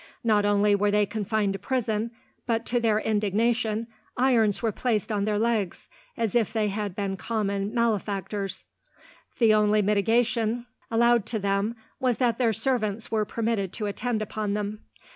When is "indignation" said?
2.99-3.85